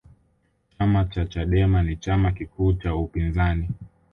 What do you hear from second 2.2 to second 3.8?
kikuu cha upinzani